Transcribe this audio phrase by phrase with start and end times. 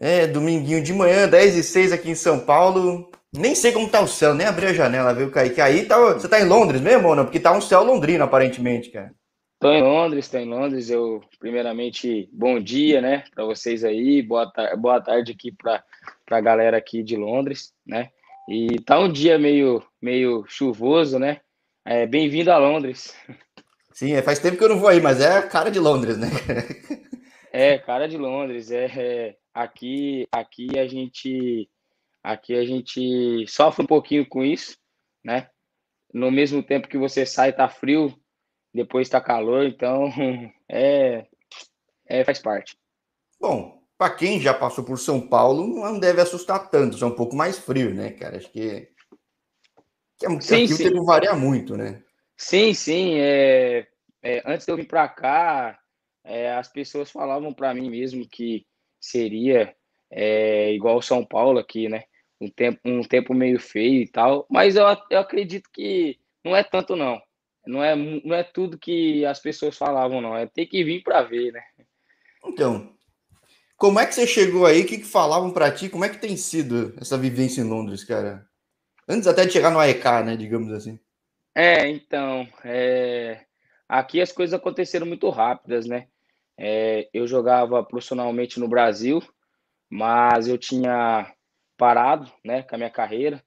[0.00, 3.10] É, dominguinho de manhã, 10 e 6 aqui em São Paulo.
[3.32, 5.60] Nem sei como tá o céu, nem abri a janela, viu, Kaique?
[5.60, 7.24] Aí tá, você tá em Londres mesmo ou não?
[7.24, 9.14] Porque tá um céu londrino, aparentemente, cara.
[9.58, 10.90] Tô em Londres, tô em Londres.
[10.90, 14.20] Eu, primeiramente, bom dia, né, para vocês aí.
[14.20, 15.82] Boa, tar boa tarde aqui para
[16.30, 18.10] a galera aqui de Londres, né?
[18.48, 21.40] E tá um dia meio, meio chuvoso, né?
[21.86, 23.14] É, Bem-vindo a Londres.
[23.92, 26.18] Sim, é, faz tempo que eu não vou aí, mas é a cara de Londres,
[26.18, 26.28] né?
[27.52, 28.70] é, cara de Londres.
[28.70, 31.68] É, é, aqui, aqui a gente,
[32.22, 34.76] aqui a gente sofre um pouquinho com isso,
[35.24, 35.48] né?
[36.12, 38.14] No mesmo tempo que você sai, tá frio,
[38.74, 40.10] depois está calor, então
[40.70, 41.26] é,
[42.06, 42.76] é faz parte.
[43.40, 47.36] Bom, para quem já passou por São Paulo, não deve assustar tanto, é um pouco
[47.36, 48.36] mais frio, né, cara?
[48.36, 48.88] Acho que,
[50.18, 50.74] que, é, sim, aqui sim.
[50.86, 52.02] o tempo varia muito, né?
[52.36, 53.14] Sim, sim.
[53.18, 53.86] É,
[54.22, 55.78] é, antes de eu vir para cá,
[56.24, 58.66] é, as pessoas falavam para mim mesmo que
[59.02, 59.74] seria
[60.10, 62.04] é, igual São Paulo aqui, né?
[62.40, 66.62] Um tempo, um tempo meio feio e tal, mas eu, eu acredito que não é
[66.62, 67.20] tanto não.
[67.66, 70.36] Não é, não é tudo que as pessoas falavam, não.
[70.36, 71.62] É ter que vir para ver, né?
[72.44, 72.92] Então,
[73.76, 74.82] como é que você chegou aí?
[74.82, 75.88] O que, que falavam para ti?
[75.88, 78.46] Como é que tem sido essa vivência em Londres, cara?
[79.08, 80.36] Antes até de chegar no AEK, né?
[80.36, 80.98] Digamos assim.
[81.54, 83.44] É, então, é...
[83.88, 86.08] aqui as coisas aconteceram muito rápidas, né?
[86.64, 89.20] É, eu jogava profissionalmente no Brasil,
[89.90, 91.28] mas eu tinha
[91.76, 93.42] parado, né, com a minha carreira.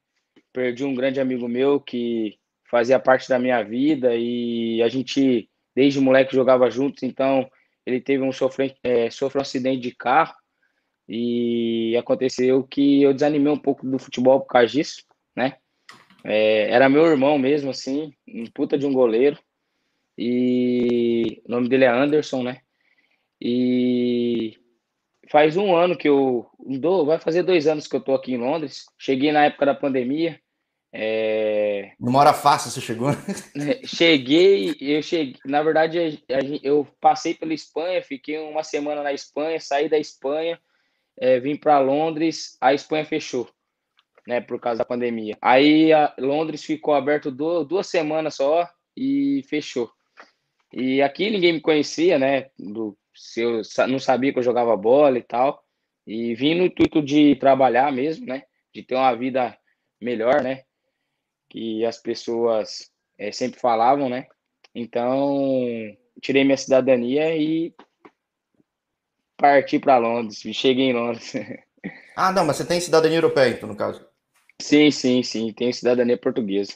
[0.51, 2.37] Perdi um grande amigo meu que
[2.69, 7.49] fazia parte da minha vida e a gente, desde moleque, jogava juntos, então
[7.85, 10.35] ele teve um sofreu, é, um acidente de carro
[11.07, 15.55] e aconteceu que eu desanimei um pouco do futebol por causa disso, né?
[16.21, 19.39] É, era meu irmão mesmo, assim, um puta de um goleiro.
[20.17, 22.64] E o nome dele é Anderson, né?
[23.47, 24.57] E
[25.29, 26.49] faz um ano que eu.
[27.05, 28.85] Vai fazer dois anos que eu tô aqui em Londres.
[28.97, 30.39] Cheguei na época da pandemia.
[30.91, 31.91] É...
[31.99, 33.09] Numa hora fácil você chegou?
[33.85, 35.35] Cheguei, eu cheguei.
[35.45, 36.23] Na verdade,
[36.63, 40.59] eu passei pela Espanha, fiquei uma semana na Espanha, saí da Espanha,
[41.15, 43.47] é, vim para Londres, a Espanha fechou,
[44.25, 45.37] né, por causa da pandemia.
[45.39, 48.67] Aí a Londres ficou aberto do, duas semanas só
[48.97, 49.91] e fechou.
[50.73, 52.47] E aqui ninguém me conhecia, né?
[52.57, 55.63] Do, se eu não sabia que eu jogava bola e tal.
[56.05, 58.43] E vim no intuito de trabalhar mesmo, né?
[58.73, 59.57] De ter uma vida
[59.99, 60.63] melhor, né?
[61.49, 64.27] que as pessoas é, sempre falavam, né?
[64.73, 65.33] Então,
[66.21, 67.73] tirei minha cidadania e
[69.37, 70.39] parti para Londres.
[70.53, 71.33] Cheguei em Londres.
[72.17, 74.07] Ah, não, mas você tem cidadania europeia, então, no caso?
[74.59, 75.51] Sim, sim, sim.
[75.51, 76.73] Tenho cidadania portuguesa.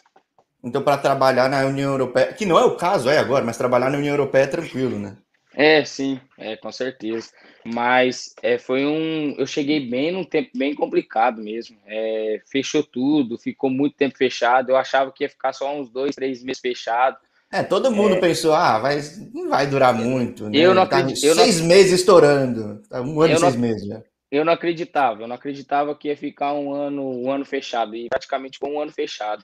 [0.61, 3.89] Então, para trabalhar na União Europeia, que não é o caso, é agora, mas trabalhar
[3.89, 5.17] na União Europeia é tranquilo, né?
[5.55, 7.29] É, sim, é, com certeza.
[7.65, 9.35] Mas é, foi um.
[9.37, 11.77] Eu cheguei bem num tempo bem complicado mesmo.
[11.85, 14.69] É, fechou tudo, ficou muito tempo fechado.
[14.69, 17.17] Eu achava que ia ficar só uns dois, três meses fechado.
[17.51, 19.01] É, todo mundo é, pensou, ah, vai,
[19.33, 20.49] não vai durar muito.
[20.49, 20.57] Né?
[20.57, 21.35] Eu não tá acredito.
[21.35, 21.67] Tá seis não...
[21.67, 22.83] meses estourando.
[22.87, 24.01] Tá um ano e seis meses já.
[24.31, 28.07] Eu não acreditava, eu não acreditava que ia ficar um ano, um ano fechado, e
[28.07, 29.43] praticamente ficou um ano fechado.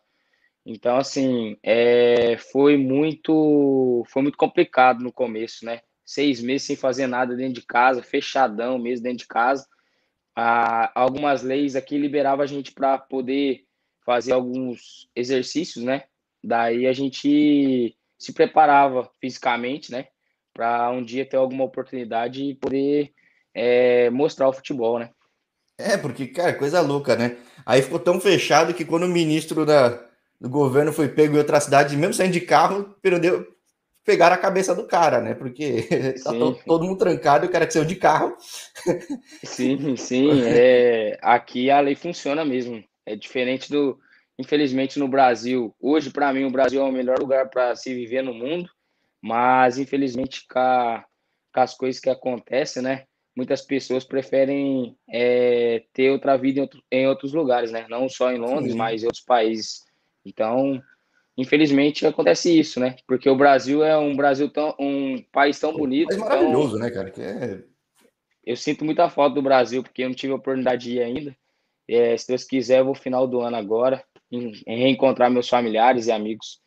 [0.63, 5.81] Então, assim, é, foi muito foi muito complicado no começo, né?
[6.05, 9.66] Seis meses sem fazer nada dentro de casa, fechadão mesmo dentro de casa.
[10.35, 13.66] Ah, algumas leis aqui liberavam a gente para poder
[14.05, 16.03] fazer alguns exercícios, né?
[16.43, 20.07] Daí a gente se preparava fisicamente, né?
[20.53, 23.11] Para um dia ter alguma oportunidade e poder
[23.53, 25.09] é, mostrar o futebol, né?
[25.77, 27.37] É, porque, cara, coisa louca, né?
[27.66, 29.89] Aí ficou tão fechado que quando o ministro da,
[30.39, 33.54] do governo foi pego em outra cidade, mesmo saindo de carro, perdeu,
[34.05, 35.33] pegaram a cabeça do cara, né?
[35.33, 35.81] Porque
[36.23, 38.35] tá todo, todo, mundo trancado e o cara que saiu de carro.
[39.43, 40.43] Sim, sim.
[40.45, 42.83] É, aqui a lei funciona mesmo.
[43.05, 43.99] É diferente do.
[44.38, 45.73] Infelizmente, no Brasil.
[45.79, 48.69] Hoje, para mim, o Brasil é o melhor lugar para se viver no mundo.
[49.21, 51.01] Mas, infelizmente, com,
[51.53, 53.05] as coisas que acontecem, né?
[53.35, 57.85] Muitas pessoas preferem é, ter outra vida em, outro, em, outros lugares, né?
[57.90, 58.78] Não só em Londres, sim.
[58.78, 59.84] mas em outros países.
[60.25, 60.81] Então,
[61.37, 62.96] infelizmente acontece isso, né?
[63.08, 67.11] Porque o Brasil é um Brasil tão um país tão bonito, é maravilhoso, né, cara?
[67.11, 67.64] Que é...
[68.46, 71.35] Eu sinto muita falta do Brasil porque eu não tive a oportunidade de ir ainda.
[71.87, 76.08] É, se Deus quiser, eu vou final do ano agora em, em reencontrar meus familiares
[76.08, 76.59] e amigos.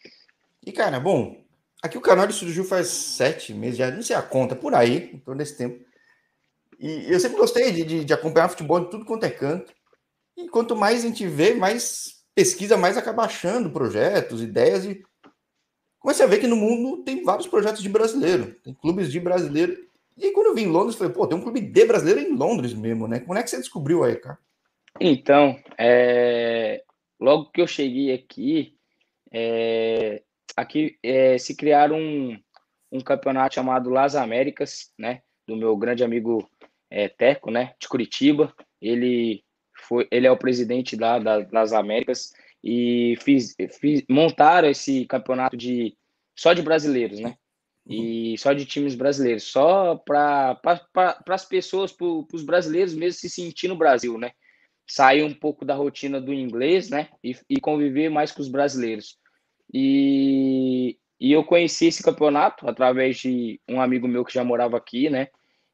[0.64, 1.36] E cara, bom,
[1.82, 5.18] aqui o canal surgiu faz sete meses, já não sei a conta, por aí, em
[5.18, 5.84] torno desse tempo.
[6.78, 9.72] E eu sempre gostei de, de, de acompanhar futebol de tudo quanto é canto.
[10.36, 15.02] E quanto mais a gente vê, mais pesquisa mais acaba achando projetos, ideias e
[15.98, 19.76] começa a ver que no mundo tem vários projetos de brasileiro, tem clubes de brasileiro
[20.16, 22.36] E aí, quando eu vim em Londres, falei, pô, tem um clube de brasileiro em
[22.36, 23.18] Londres mesmo, né?
[23.18, 24.38] Como é que você descobriu aí, cara?
[25.00, 26.84] Então, é...
[27.18, 28.76] logo que eu cheguei aqui,
[29.32, 30.22] é...
[30.56, 31.38] aqui é...
[31.38, 32.40] se criaram um,
[32.92, 35.22] um campeonato chamado Las Américas, né?
[35.44, 36.48] Do meu grande amigo
[36.88, 37.74] é, Teco, né?
[37.80, 38.54] De Curitiba.
[38.80, 39.42] Ele
[39.88, 42.32] foi, ele é o presidente da, da, das Américas
[42.62, 45.96] e fiz, fiz, montaram esse campeonato de
[46.36, 47.36] só de brasileiros, né?
[47.88, 50.56] E só de times brasileiros, só para
[50.92, 54.32] pra, as pessoas, para os brasileiros mesmo se sentir no Brasil, né?
[54.86, 57.08] Sair um pouco da rotina do inglês, né?
[57.24, 59.16] E, e conviver mais com os brasileiros.
[59.72, 65.08] E, e eu conheci esse campeonato através de um amigo meu que já morava aqui,
[65.08, 65.28] né?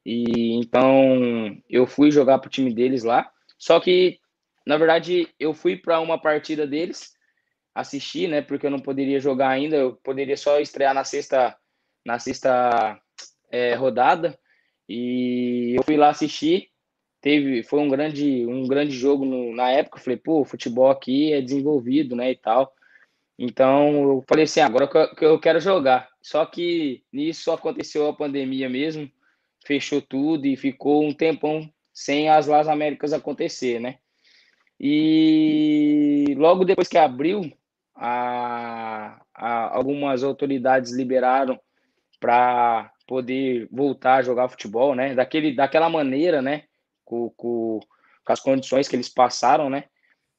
[0.05, 3.29] E então eu fui jogar pro time deles lá.
[3.65, 4.19] Só que,
[4.63, 7.15] na verdade, eu fui para uma partida deles
[7.73, 8.39] assistir, né?
[8.39, 11.57] Porque eu não poderia jogar ainda, eu poderia só estrear na sexta,
[12.05, 13.01] na sexta
[13.49, 14.37] é, rodada.
[14.87, 16.69] E eu fui lá assistir.
[17.19, 19.97] Teve, foi um grande, um grande jogo no, na época.
[19.97, 22.29] Eu falei, pô, o futebol aqui é desenvolvido, né?
[22.29, 22.71] E tal.
[23.35, 26.07] Então eu falei assim, ah, agora que eu quero jogar.
[26.21, 29.11] Só que nisso aconteceu a pandemia mesmo,
[29.65, 33.99] fechou tudo e ficou um tempão sem as Las Américas acontecer, né?
[34.77, 37.49] E logo depois que abriu,
[37.95, 41.57] a, a, algumas autoridades liberaram
[42.19, 45.15] para poder voltar a jogar futebol, né?
[45.15, 46.63] Daquele, daquela maneira, né?
[47.05, 47.79] Com, com,
[48.25, 49.85] com as condições que eles passaram, né?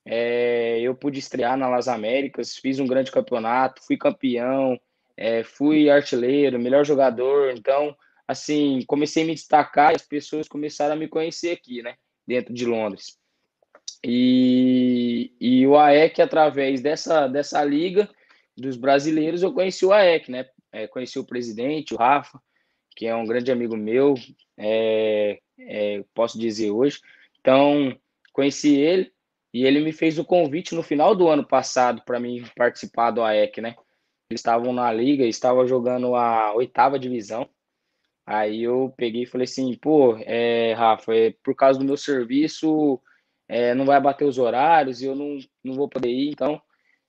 [0.05, 4.79] É, eu pude estrear na Las Américas, fiz um grande campeonato, fui campeão,
[5.17, 7.55] é, fui artilheiro, melhor jogador.
[7.57, 11.95] Então, assim, comecei a me destacar e as pessoas começaram a me conhecer aqui, né?
[12.27, 13.19] Dentro de Londres.
[14.05, 18.09] E, e o AEC, através dessa, dessa liga
[18.57, 20.47] dos brasileiros, eu conheci o AEC, né?
[20.73, 22.41] É, conheci o presidente, o Rafa,
[22.95, 24.15] que é um grande amigo meu,
[24.57, 27.01] é, é, posso dizer hoje.
[27.41, 27.97] Então,
[28.33, 29.13] conheci ele
[29.53, 33.23] e ele me fez o convite no final do ano passado para mim participar do
[33.23, 33.77] AEC, né?
[34.29, 37.49] Eles estavam na liga, estavam jogando a oitava divisão.
[38.27, 43.01] Aí eu peguei e falei assim, pô, é, Rafa, é, por causa do meu serviço,
[43.49, 46.61] é, não vai bater os horários e eu não, não vou poder ir, então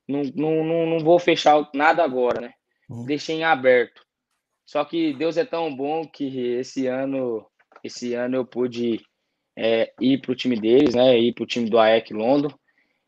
[0.07, 2.53] não, não, não, não vou fechar nada agora, né?
[2.87, 3.05] Uhum.
[3.05, 4.05] Deixei em aberto.
[4.65, 7.45] Só que Deus é tão bom que esse ano,
[7.83, 9.01] esse ano eu pude
[9.57, 11.17] é, ir para o time deles, né?
[11.17, 12.53] Ir para o time do AEC London.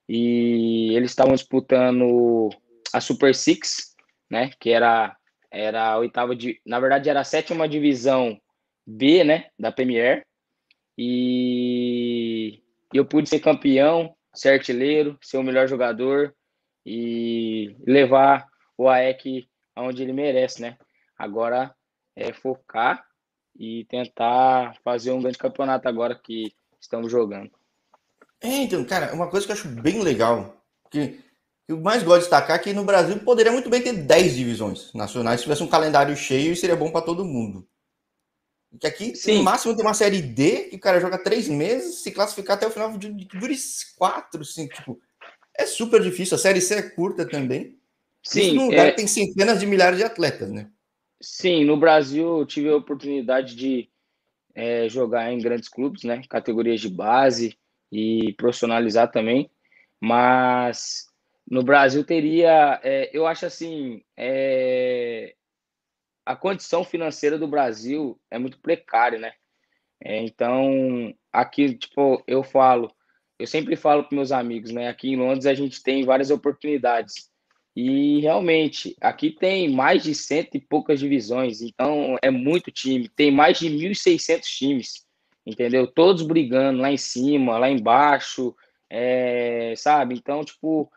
[0.07, 2.49] E eles estavam disputando
[2.91, 3.95] a Super Six,
[4.29, 4.49] né?
[4.59, 5.15] Que era,
[5.51, 6.61] era a oitava de.
[6.65, 8.39] Na verdade, era a sétima divisão
[8.85, 9.49] B, né?
[9.57, 10.25] Da Premier.
[10.97, 12.61] E
[12.93, 16.35] eu pude ser campeão, ser artilheiro, ser o melhor jogador
[16.85, 18.47] e levar
[18.77, 20.77] o AEC aonde ele merece, né?
[21.17, 21.73] Agora
[22.15, 23.05] é focar
[23.57, 27.51] e tentar fazer um grande campeonato agora que estamos jogando.
[28.41, 31.19] É, então, cara, uma coisa que eu acho bem legal, que
[31.69, 34.91] eu mais gosto de destacar é que no Brasil poderia muito bem ter 10 divisões
[34.91, 37.63] nacionais se tivesse um calendário cheio e seria bom para todo mundo.
[38.79, 39.37] Que aqui, Sim.
[39.37, 42.65] no máximo, tem uma série D que o cara joga três meses, se classificar até
[42.65, 43.55] o final de dure
[43.95, 44.73] quatro, cinco.
[44.73, 44.99] Tipo,
[45.55, 46.35] é super difícil.
[46.35, 47.77] A série C é curta também.
[48.23, 48.41] Sim.
[48.41, 48.89] Isso num lugar é...
[48.89, 50.71] que tem centenas de milhares de atletas, né?
[51.21, 53.87] Sim, no Brasil eu tive a oportunidade de
[54.55, 56.23] é, jogar em grandes clubes, né?
[56.27, 57.55] Categorias de base
[57.91, 59.51] e profissionalizar também.
[60.01, 61.08] Mas
[61.49, 65.33] no Brasil teria, é, eu acho assim, é,
[66.23, 69.33] a condição financeira do Brasil é muito precária, né?
[70.03, 72.91] É, então, aqui, tipo, eu falo,
[73.39, 74.87] eu sempre falo para meus amigos, né?
[74.89, 77.29] Aqui em Londres a gente tem várias oportunidades.
[77.75, 83.09] E realmente, aqui tem mais de cento e poucas divisões, então é muito time.
[83.09, 85.05] Tem mais de 1.600 times,
[85.45, 85.87] entendeu?
[85.87, 88.55] Todos brigando lá em cima, lá embaixo,
[88.89, 90.15] é, sabe?
[90.15, 90.91] Então, tipo,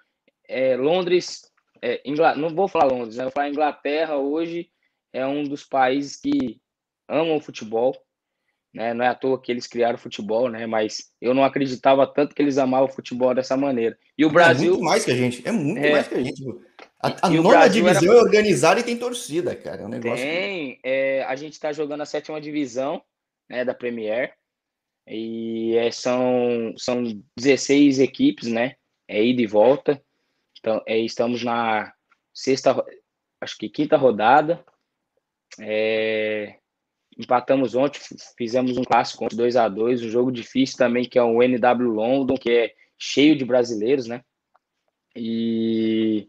[0.52, 1.42] é, Londres,
[1.80, 2.22] é, Ingl...
[2.36, 3.24] não vou falar Londres, né?
[3.24, 4.70] vou falar Inglaterra hoje
[5.12, 6.60] é um dos países que
[7.08, 7.94] amam o futebol,
[8.72, 8.94] né?
[8.94, 10.66] Não é à toa que eles criaram o futebol, né?
[10.66, 13.98] Mas eu não acreditava tanto que eles amavam o futebol dessa maneira.
[14.16, 14.68] E o Brasil.
[14.68, 15.92] É muito mais que a gente, é muito é...
[15.92, 16.42] mais que a gente.
[17.02, 18.20] A, a nona divisão era...
[18.20, 19.82] é organizada e tem torcida, cara.
[19.82, 20.24] É um negócio.
[20.24, 20.78] Tem.
[20.82, 23.02] É, a gente está jogando a sétima divisão
[23.50, 24.32] né, da Premier.
[25.06, 27.02] E é, são, são
[27.36, 28.76] 16 equipes, né?
[29.08, 30.02] É ida e volta.
[30.62, 31.92] Então, é, estamos na
[32.32, 32.72] sexta,
[33.40, 34.64] acho que quinta rodada.
[35.60, 36.56] É,
[37.18, 38.00] empatamos ontem,
[38.38, 42.36] fizemos um clássico 2 a 2 um jogo difícil também, que é o NW London,
[42.36, 44.22] que é cheio de brasileiros, né?
[45.16, 46.28] E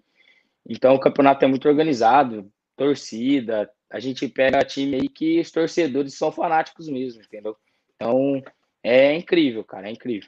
[0.67, 6.17] então o campeonato é muito organizado, torcida, a gente pega time aí que os torcedores
[6.17, 7.55] são fanáticos mesmo, entendeu?
[7.95, 8.41] Então,
[8.81, 10.27] é incrível, cara, é incrível.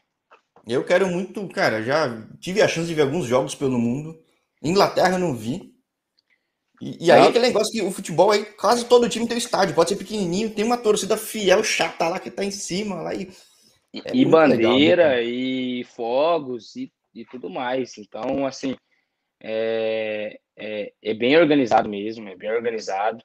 [0.68, 4.20] Eu quero muito, cara, já tive a chance de ver alguns jogos pelo mundo.
[4.64, 5.74] Inglaterra eu não vi.
[6.82, 9.76] E, e aí aquele negócio que o futebol aí, quase todo time tem um estádio,
[9.76, 13.30] pode ser pequenininho, tem uma torcida fiel, chata lá que tá em cima lá e.
[13.94, 17.98] É e bandeira, legal, né, e fogos e, e tudo mais.
[17.98, 18.76] Então, assim,
[19.42, 23.24] é, é, é, bem organizado mesmo, é bem organizado.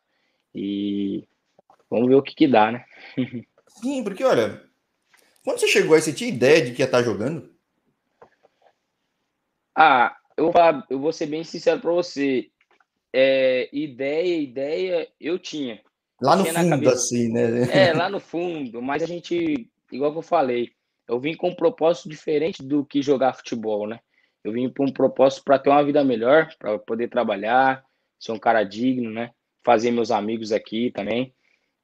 [0.55, 1.27] E
[1.89, 2.85] vamos ver o que, que dá, né?
[3.81, 4.63] Sim, porque olha,
[5.45, 7.51] quando você chegou aí, você tinha ideia de que ia estar jogando?
[9.75, 12.51] Ah, eu vou, falar, eu vou ser bem sincero para você.
[13.13, 15.81] É, ideia, ideia, eu tinha.
[16.21, 17.63] Lá no tinha fundo, assim, né?
[17.73, 20.71] É, lá no fundo, mas a gente, igual que eu falei,
[21.09, 24.01] eu vim com um propósito diferente do que jogar futebol, né?
[24.45, 27.85] Eu vim com um propósito para ter uma vida melhor, para poder trabalhar,
[28.19, 29.31] ser um cara digno, né?
[29.65, 31.35] Fazer meus amigos aqui também.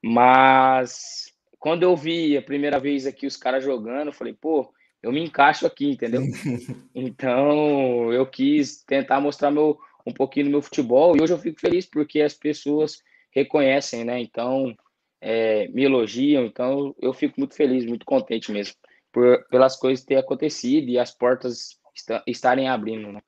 [0.03, 1.35] Mas
[1.67, 5.21] quando eu vi a primeira vez aqui os caras jogando, eu falei, pô, eu me
[5.21, 6.23] encaixo aqui, entendeu?
[6.95, 11.59] então eu quis tentar mostrar meu, um pouquinho do meu futebol e hoje eu fico
[11.59, 14.21] feliz porque as pessoas reconhecem, né?
[14.21, 14.77] Então
[15.21, 18.77] é, me elogiam, então eu fico muito feliz, muito contente mesmo
[19.11, 23.21] por, pelas coisas ter acontecido e as portas est estarem abrindo, né?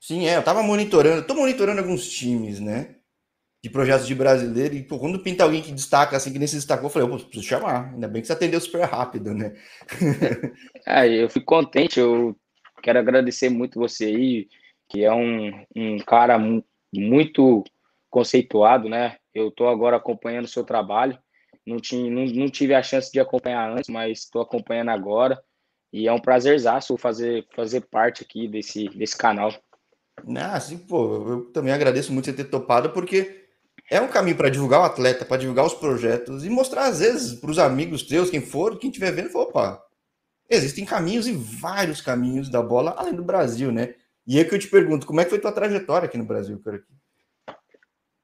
[0.00, 2.96] Sim, é, eu tava monitorando, tô monitorando alguns times, né?
[3.64, 6.56] De projetos de brasileiro, e pô, quando pinta alguém que destaca assim, que nem se
[6.56, 9.54] destacou, eu falei, pô, preciso chamar, ainda bem que você atendeu super rápido, né?
[10.86, 12.36] é, eu fico contente, eu
[12.82, 14.48] quero agradecer muito você aí,
[14.86, 16.38] que é um, um cara
[16.92, 17.64] muito
[18.10, 19.16] conceituado, né?
[19.34, 21.18] Eu estou agora acompanhando o seu trabalho,
[21.66, 25.42] não, tinha, não, não tive a chance de acompanhar antes, mas estou acompanhando agora,
[25.90, 29.54] e é um prazerzaço fazer, fazer parte aqui desse, desse canal.
[30.36, 33.43] Ah, sim, pô, eu também agradeço muito você ter topado, porque
[33.90, 37.38] é um caminho para divulgar o atleta, para divulgar os projetos e mostrar, às vezes,
[37.38, 39.84] para os amigos teus, quem for, quem estiver vendo, fala, opa,
[40.48, 43.94] existem caminhos e vários caminhos da bola além do Brasil, né?
[44.26, 46.58] E é que eu te pergunto, como é que foi tua trajetória aqui no Brasil,
[46.62, 46.82] cara?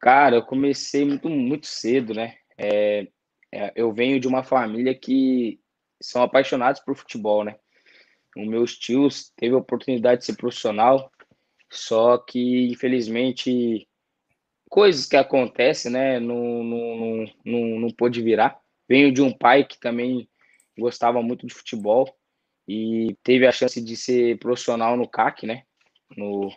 [0.01, 2.37] Cara, eu comecei muito, muito cedo, né?
[2.57, 3.07] É,
[3.53, 5.61] é, eu venho de uma família que
[6.01, 7.57] são apaixonados por futebol, né?
[8.35, 11.11] Os meus tios teve a oportunidade de ser profissional,
[11.71, 13.87] só que infelizmente
[14.71, 16.21] coisas que acontecem, né?
[16.21, 18.59] Não, não, não, não pôde virar.
[18.89, 20.27] Venho de um pai que também
[20.79, 22.09] gostava muito de futebol
[22.67, 25.65] e teve a chance de ser profissional no CAC, né?
[26.17, 26.51] No,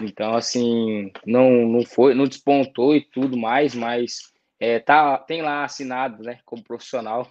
[0.00, 5.64] então, assim, não, não foi, não despontou e tudo mais, mas é, tá, tem lá
[5.64, 7.30] assinado, né, como profissional,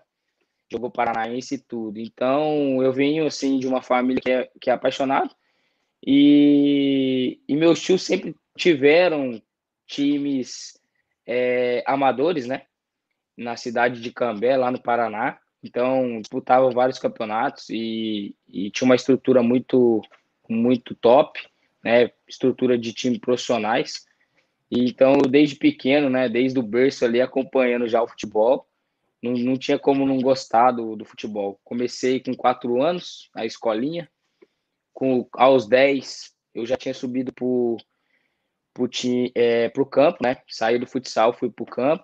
[0.71, 1.99] jogou paranaense e tudo.
[1.99, 5.33] Então, eu venho, assim, de uma família que é, que é apaixonado
[6.05, 9.41] e, e meus tios sempre tiveram
[9.87, 10.79] times
[11.25, 12.63] é, amadores, né?
[13.35, 15.39] Na cidade de Cambé, lá no Paraná.
[15.63, 20.01] Então, disputavam vários campeonatos e, e tinha uma estrutura muito,
[20.47, 21.39] muito top,
[21.83, 22.11] né?
[22.27, 24.05] Estrutura de time profissionais.
[24.69, 26.29] E, então, desde pequeno, né?
[26.29, 28.67] Desde o berço ali, acompanhando já o futebol,
[29.21, 31.59] não, não tinha como não gostar do, do futebol.
[31.63, 34.09] Comecei com quatro anos, na escolinha.
[34.93, 37.45] Com, aos dez, eu já tinha subido para
[38.77, 38.89] pro,
[39.33, 40.37] é, pro campo, né?
[40.47, 42.03] Saí do futsal, fui pro campo.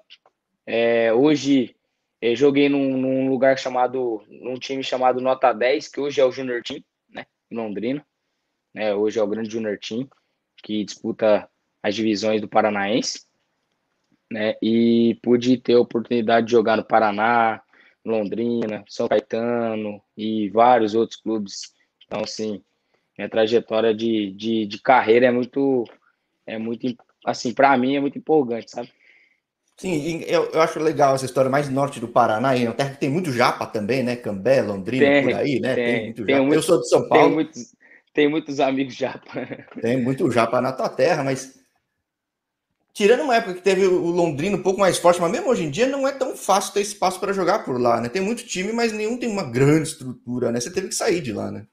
[0.66, 1.76] É, hoje
[2.20, 6.32] é, joguei num, num, lugar chamado, num time chamado Nota 10, que hoje é o
[6.32, 7.26] Junior Team, né?
[7.52, 8.06] Em Londrina.
[8.74, 8.94] Né?
[8.96, 10.10] Hoje é o grande Junior Team,
[10.64, 11.48] que disputa
[11.84, 13.26] as divisões do Paranaense.
[14.32, 14.56] Né?
[14.62, 17.62] E pude ter a oportunidade de jogar no Paraná,
[18.04, 21.74] Londrina, São Caetano e vários outros clubes.
[22.06, 22.64] Então, assim,
[23.18, 25.86] minha trajetória de, de, de carreira é muito
[26.46, 26.88] é muito,
[27.26, 28.92] assim, para mim é muito empolgante, sabe?
[29.78, 33.00] Sim, eu, eu acho legal essa história mais norte do Paraná, aí, uma terra que
[33.00, 34.16] tem muito japa também, né?
[34.16, 35.76] Cambé, Londrina, tem, por aí, né?
[35.76, 36.48] Tem, tem muito tem japa.
[36.48, 37.26] Muito, eu sou de São Paulo.
[37.26, 37.76] Tem muitos,
[38.14, 39.48] tem muitos amigos japa.
[39.82, 41.60] Tem muito japa na tua terra, mas
[42.94, 45.72] tirando uma época que teve o Londrina um pouco mais forte, mas mesmo hoje em
[45.72, 48.08] dia não é tão fácil ter espaço para jogar por lá, né?
[48.08, 50.60] Tem muito time, mas nenhum tem uma grande estrutura, né?
[50.60, 51.66] Você teve que sair de lá, né?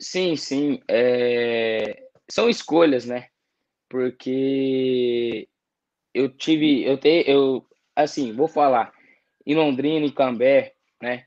[0.00, 0.80] Sim, sim.
[0.88, 2.02] É...
[2.28, 3.28] São escolhas, né?
[3.90, 5.48] Porque
[6.14, 8.92] eu tive, eu te, eu assim, vou falar,
[9.44, 11.24] em Londrina, em Cambé, né?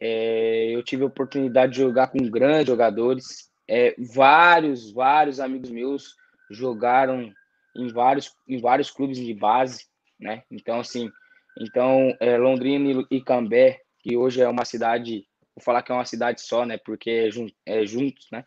[0.00, 3.50] É, eu tive a oportunidade de jogar com grandes jogadores.
[3.68, 6.14] É, vários, vários amigos meus
[6.50, 7.32] jogaram
[7.76, 9.86] em vários, em vários clubes de base,
[10.20, 10.44] né?
[10.50, 11.10] Então, assim,
[11.58, 16.04] então é, Londrina e Cambé, que hoje é uma cidade, vou falar que é uma
[16.04, 16.78] cidade só, né?
[16.78, 18.44] Porque é, jun, é juntos, né?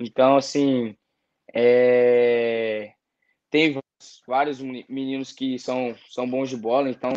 [0.00, 0.96] Então, assim,
[1.54, 2.92] é,
[3.54, 3.78] tem
[4.26, 7.12] vários meninos que são, são bons de bola, então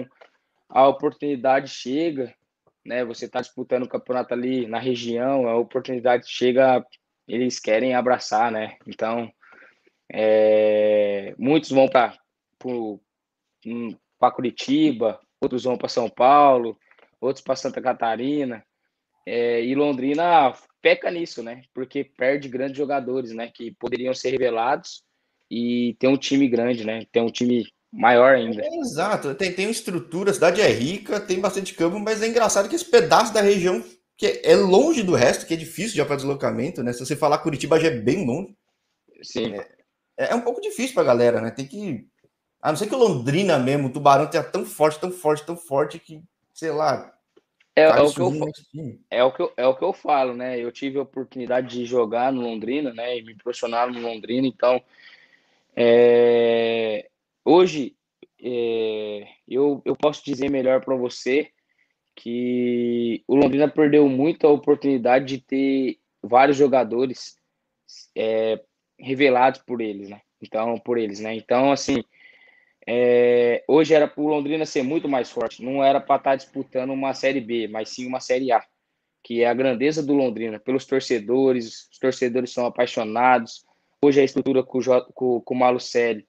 [0.70, 2.32] a oportunidade chega,
[2.86, 3.03] né?
[3.06, 6.86] Você está disputando o campeonato ali na região, a oportunidade chega,
[7.27, 8.77] eles querem abraçar, né?
[8.86, 9.34] Então,
[10.13, 12.15] é, muitos vão para
[14.20, 16.77] para Curitiba, outros vão para São Paulo,
[17.20, 18.63] outros para Santa Catarina.
[19.25, 20.53] É, e Londrina
[20.84, 21.63] peca nisso, né?
[21.74, 23.50] Porque perde grandes jogadores, né?
[23.51, 25.06] Que poderiam ser revelados
[25.49, 27.05] e ter um time grande, né?
[27.11, 28.61] Ter um time maior ainda.
[28.61, 32.69] É, exato, tem, tem estrutura, a cidade é rica, tem bastante campo, mas é engraçado
[32.69, 33.83] que esse pedaço da região
[34.17, 36.91] que é longe do resto, que é difícil já para deslocamento, né?
[36.91, 38.55] Se você falar Curitiba já é bem longe.
[39.21, 39.53] Sim.
[40.17, 41.51] É, é um pouco difícil para a galera, né?
[41.51, 42.07] Tem que
[42.61, 45.99] a não ser que Londrina mesmo, o Tubarão tenha tão forte, tão forte, tão forte
[45.99, 46.21] que,
[46.53, 47.13] sei lá.
[47.75, 48.31] É, é o, que eu,
[49.11, 50.59] é, o que eu, é o que eu falo, né?
[50.59, 53.17] Eu tive a oportunidade de jogar no Londrina, né?
[53.17, 54.81] E me impressionaram no Londrina, então.
[55.79, 57.07] É,
[57.46, 57.96] hoje,
[58.41, 61.51] é, eu, eu posso dizer melhor para você
[62.15, 67.38] que o Londrina perdeu muito a oportunidade de ter vários jogadores
[68.15, 68.60] é,
[69.00, 70.22] revelados por eles, né?
[70.41, 71.36] Então, por eles, né?
[71.36, 72.03] Então, assim,
[72.88, 76.36] é, hoje era para o Londrina ser muito mais forte, não era para estar tá
[76.36, 78.65] disputando uma Série B, mas sim uma Série A,
[79.24, 83.66] que é a grandeza do Londrina, pelos torcedores, os torcedores são apaixonados.
[84.03, 84.79] Hoje a estrutura com,
[85.13, 86.27] com, com o Malucelli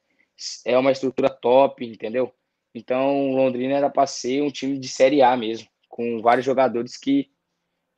[0.64, 2.32] é uma estrutura top, entendeu?
[2.74, 7.30] Então, Londrina era para ser um time de Série A mesmo, com vários jogadores que,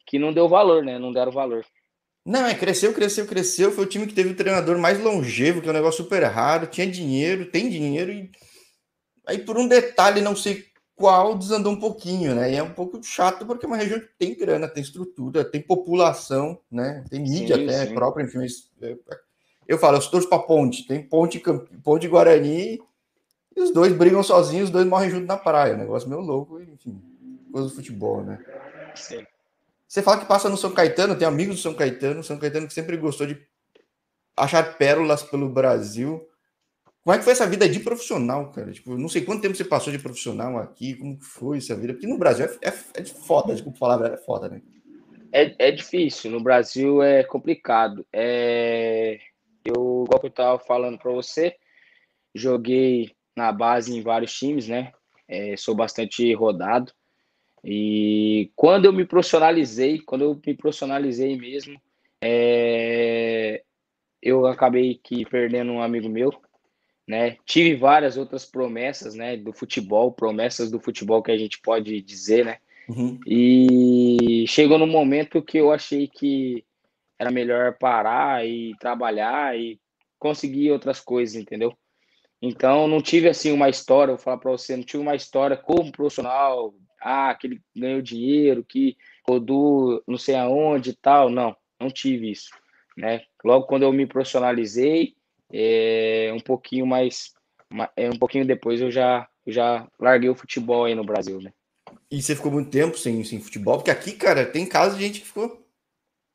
[0.06, 0.98] que não deu valor, né?
[0.98, 1.64] Não deram valor.
[2.24, 3.72] Não, é, cresceu, cresceu, cresceu.
[3.72, 6.66] Foi o time que teve o treinador mais longevo, que é um negócio super raro.
[6.66, 8.30] Tinha dinheiro, tem dinheiro e
[9.26, 10.64] Aí, por um detalhe, não sei
[10.96, 12.52] qual, desandou um pouquinho, né?
[12.52, 15.62] E é um pouco chato porque é uma região que tem grana, tem estrutura, tem
[15.62, 17.04] população, né?
[17.08, 17.94] Tem mídia sim, até sim.
[17.94, 18.44] própria, enfim.
[18.82, 18.96] É,
[19.70, 21.40] eu falo, eu torço para ponte, tem ponte,
[21.84, 22.82] ponte Guarani
[23.56, 25.76] e os dois brigam sozinhos, os dois morrem junto na praia.
[25.76, 27.00] Negócio meio louco, enfim,
[27.52, 28.44] coisa do futebol, né?
[28.96, 29.24] Sim.
[29.86, 32.74] Você fala que passa no São Caetano, tem amigos do São Caetano, São Caetano que
[32.74, 33.40] sempre gostou de
[34.37, 36.28] achar pérolas pelo Brasil.
[37.04, 38.72] Como é que foi essa vida de profissional, cara?
[38.72, 41.92] Tipo, não sei quanto tempo você passou de profissional aqui, como foi essa vida?
[41.92, 44.61] Porque no Brasil é, é, é de foda, desculpa falar, é foda, né?
[45.33, 48.04] É, é difícil, no Brasil é complicado.
[48.12, 49.20] É...
[49.64, 51.57] Eu, igual que eu tava falando para você,
[52.35, 54.92] joguei na base em vários times, né?
[55.29, 56.92] É, sou bastante rodado.
[57.64, 61.81] E quando eu me profissionalizei, quando eu me profissionalizei mesmo,
[62.20, 63.62] é...
[64.23, 66.33] eu acabei que perdendo um amigo meu,
[67.07, 67.37] né?
[67.44, 72.44] Tive várias outras promessas, né, do futebol, promessas do futebol que a gente pode dizer,
[72.44, 72.59] né?
[72.88, 73.20] Uhum.
[73.27, 76.64] E chegou no momento que eu achei que
[77.20, 79.78] era melhor parar e trabalhar e
[80.18, 81.76] conseguir outras coisas, entendeu?
[82.40, 85.92] Então não tive assim uma história, vou falar para você, não tive uma história como
[85.92, 88.96] profissional, ah, que ele ganhou dinheiro, que
[89.28, 92.48] rodou não sei aonde e tal, não, não tive isso,
[92.96, 93.20] né?
[93.44, 95.14] Logo quando eu me profissionalizei,
[95.52, 97.35] é, um pouquinho mais,
[97.98, 101.52] é, um pouquinho depois eu já, já larguei o futebol aí no Brasil, né?
[102.11, 103.76] E você ficou muito tempo sem, sem futebol?
[103.76, 105.69] Porque aqui, cara, tem casos de gente que ficou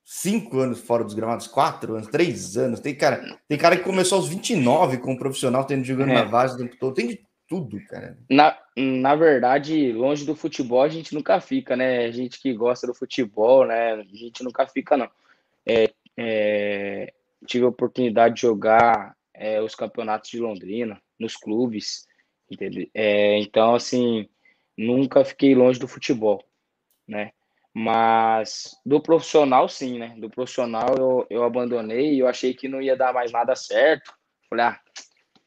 [0.05, 2.79] cinco anos fora dos gramados, quatro anos, três anos.
[2.79, 6.13] Tem cara, tem cara que começou aos 29 como profissional, tendo jogando é.
[6.13, 6.93] na base o tempo todo.
[6.93, 8.15] Tem de tudo, cara.
[8.29, 12.05] Na, na verdade, longe do futebol a gente nunca fica, né?
[12.05, 13.93] A gente que gosta do futebol, né?
[13.93, 15.09] A gente nunca fica, não.
[15.65, 17.13] É, é,
[17.47, 22.07] tive a oportunidade de jogar é, os campeonatos de Londrina, nos clubes,
[22.49, 22.87] entendeu?
[22.93, 24.29] É, então, assim,
[24.77, 26.43] nunca fiquei longe do futebol,
[27.07, 27.31] né?
[27.77, 30.15] Mas do profissional, sim, né?
[30.17, 34.13] Do profissional eu, eu abandonei e eu achei que não ia dar mais nada certo.
[34.49, 34.79] Falei, ah,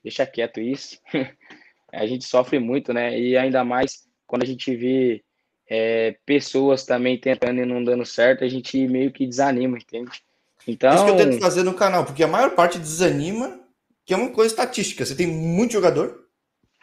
[0.04, 0.98] deixa quieto isso.
[1.90, 3.18] a gente sofre muito, né?
[3.18, 5.24] E ainda mais quando a gente vê
[5.70, 10.22] é, pessoas também tentando e não dando certo, a gente meio que desanima, entende?
[10.66, 10.94] Então...
[10.94, 13.58] Isso que eu tento fazer no canal, porque a maior parte desanima,
[14.04, 15.06] que é uma coisa estatística.
[15.06, 16.26] Você tem muito jogador,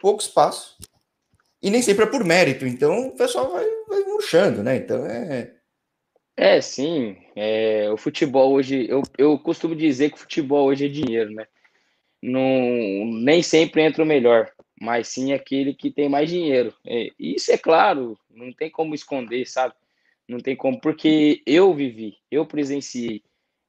[0.00, 0.76] pouco espaço,
[1.62, 2.66] e nem sempre é por mérito.
[2.66, 4.76] Então o pessoal vai, vai murchando, né?
[4.76, 5.54] Então é.
[6.36, 7.16] É, sim.
[7.34, 11.46] É, o futebol hoje, eu, eu costumo dizer que o futebol hoje é dinheiro, né?
[12.22, 12.40] Não,
[13.22, 16.74] nem sempre entra o melhor, mas sim aquele que tem mais dinheiro.
[16.86, 19.74] É, isso é claro, não tem como esconder, sabe?
[20.28, 23.22] Não tem como, porque eu vivi, eu presenciei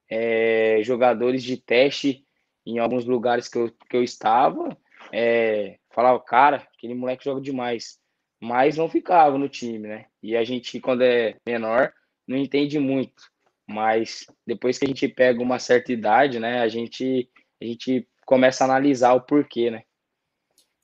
[0.10, 2.26] é, jogadores de teste
[2.66, 4.76] em alguns lugares que eu, que eu estava,
[5.12, 7.98] é, falava, cara, aquele moleque joga demais,
[8.42, 10.06] mas não ficava no time, né?
[10.22, 11.92] E a gente, quando é menor,
[12.28, 13.24] não entende muito,
[13.68, 17.30] mas depois que a gente pega uma certa idade, né, a gente,
[17.62, 19.84] a gente começa a analisar o porquê, né?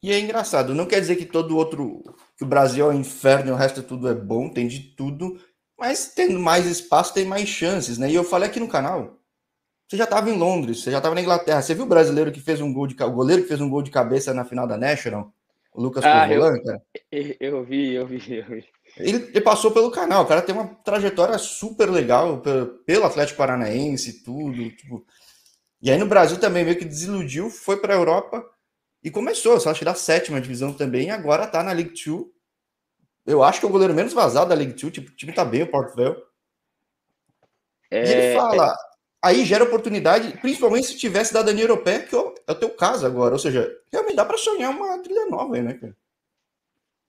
[0.01, 2.03] E é engraçado, não quer dizer que todo outro,
[2.38, 5.39] que o Brasil é um inferno e o resto tudo é bom, tem de tudo,
[5.79, 8.09] mas tendo mais espaço tem mais chances, né?
[8.09, 9.22] E eu falei aqui no canal,
[9.93, 12.41] você já estava em Londres, você já estava na Inglaterra, você viu o brasileiro que
[12.41, 14.75] fez um gol de o goleiro que fez um gol de cabeça na final da
[14.75, 15.32] National?
[15.71, 16.82] O Lucas ah, Povolan, eu, cara?
[17.12, 18.65] Eu vi, eu vi, eu vi.
[18.97, 23.38] Ele, ele, passou pelo canal, o cara tem uma trajetória super legal pelo, pelo Atlético
[23.38, 24.69] Paranaense e tudo.
[24.71, 25.06] Tipo.
[25.79, 28.43] E aí no Brasil também meio que desiludiu, foi para a Europa
[29.03, 32.25] e começou, só acho que da sétima divisão também, e agora tá na League 2.
[33.27, 35.45] Eu acho que é o goleiro menos vazado da League 2, tipo, o time tá
[35.45, 36.15] bem, o Port Vale.
[37.91, 38.03] É...
[38.03, 38.92] E ele é, fala, é...
[39.23, 43.33] aí gera oportunidade, principalmente se tiver cidadania europeia, que é o teu caso agora.
[43.33, 45.95] Ou seja, realmente dá para sonhar uma trilha nova aí, né, cara?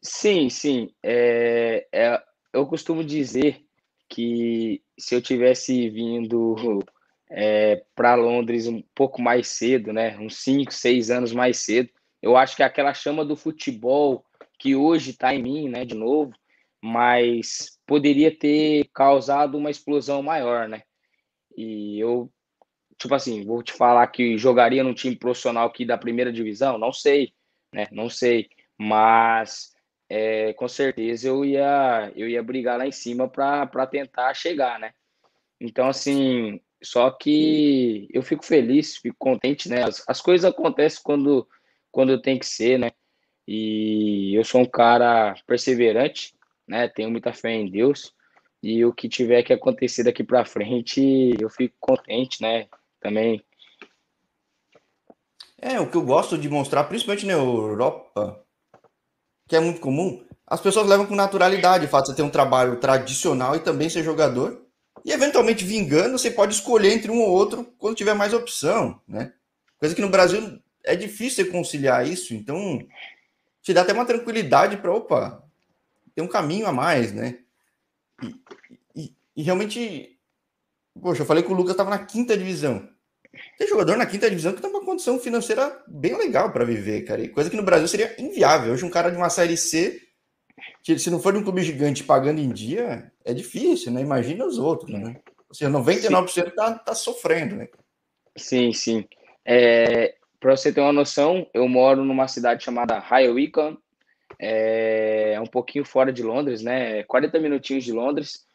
[0.01, 0.95] Sim, sim.
[1.03, 2.23] É, é,
[2.53, 3.65] eu costumo dizer
[4.09, 6.85] que se eu tivesse vindo
[7.29, 10.17] é, para Londres um pouco mais cedo, né?
[10.19, 11.91] Uns 5, 6 anos mais cedo.
[12.23, 14.25] Eu acho que é aquela chama do futebol
[14.59, 15.85] que hoje está em mim, né?
[15.85, 16.33] De novo,
[16.81, 20.83] mas poderia ter causado uma explosão maior, né?
[21.57, 22.31] E eu,
[22.99, 26.79] tipo assim, vou te falar que jogaria num time profissional aqui da primeira divisão?
[26.79, 27.33] Não sei,
[27.73, 27.87] né?
[27.93, 29.73] Não sei, mas
[30.09, 34.93] é, com certeza eu ia, eu ia brigar lá em cima para tentar chegar, né?
[35.61, 39.83] Então, assim, só que eu fico feliz, fico contente, né?
[39.85, 41.49] As, as coisas acontecem quando,
[41.91, 42.91] quando tem que ser, né?
[43.47, 46.35] E eu sou um cara perseverante,
[46.67, 46.89] né?
[46.89, 48.15] Tenho muita fé em Deus.
[48.65, 52.67] E o que tiver que acontecer daqui para frente, eu fico contente, né?
[52.99, 53.45] Também.
[55.61, 58.43] É, o que eu gosto de mostrar, principalmente na Europa,
[59.47, 62.31] que é muito comum, as pessoas levam com naturalidade o fato de você ter um
[62.31, 64.65] trabalho tradicional e também ser jogador.
[65.05, 69.35] E eventualmente vingando, você pode escolher entre um ou outro quando tiver mais opção, né?
[69.79, 72.79] Coisa que no Brasil é difícil conciliar isso, então
[73.61, 75.45] te dá até uma tranquilidade para, opa,
[76.15, 77.44] tem um caminho a mais, né?
[78.23, 78.35] E,
[78.95, 80.19] e, e, realmente,
[81.01, 82.89] poxa, eu falei que o Lucas estava na quinta divisão.
[83.59, 87.21] Tem jogador na quinta divisão que tem uma condição financeira bem legal para viver, cara.
[87.21, 88.73] E coisa que no Brasil seria inviável.
[88.73, 90.05] Hoje um cara de uma série C
[90.99, 94.01] se não for de um clube gigante pagando em dia, é difícil, né?
[94.03, 95.17] Imagina os outros, né?
[95.49, 97.69] Ou seja, 99% tá, tá sofrendo, né?
[98.37, 99.05] Sim, sim.
[99.45, 103.79] É, Para você ter uma noção, eu moro numa cidade chamada Wycombe,
[104.39, 107.03] é um pouquinho fora de Londres, né?
[107.05, 108.47] 40 minutinhos de Londres.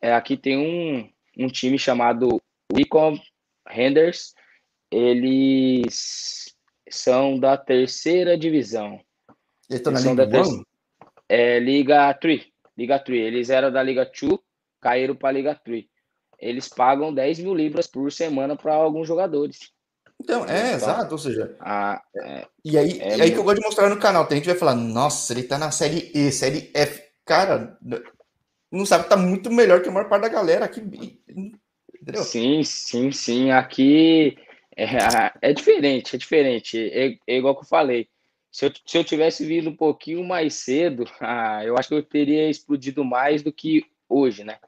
[0.00, 1.10] É, aqui tem um,
[1.44, 2.40] um time chamado
[2.72, 3.22] Wycombe
[3.66, 4.34] Renders.
[4.90, 6.54] Eles
[6.88, 9.00] são da terceira divisão.
[9.68, 10.28] Eles estão na Liga
[11.28, 12.46] é, Liga 3.
[12.76, 13.26] Liga 3.
[13.26, 14.38] Eles eram da Liga 2,
[14.80, 15.84] caíram para a Liga 3.
[16.38, 19.72] Eles pagam 10 mil libras por semana para alguns jogadores.
[20.20, 21.56] Então, é, então, exato, ou seja.
[21.60, 24.26] A, é, e aí, é aí que eu gosto de mostrar no canal.
[24.26, 27.02] Tem gente que vai falar, nossa, ele tá na série E, série F.
[27.24, 27.78] Cara,
[28.70, 30.80] não sabe, tá muito melhor que a maior parte da galera aqui.
[30.80, 32.22] Entendeu?
[32.22, 33.50] Sim, sim, sim.
[33.50, 34.36] Aqui
[34.76, 34.86] é,
[35.40, 36.78] é diferente, é diferente.
[36.92, 38.08] É, é igual que eu falei.
[38.50, 42.02] Se eu, se eu tivesse vindo um pouquinho mais cedo, ah, eu acho que eu
[42.02, 44.58] teria explodido mais do que hoje, né?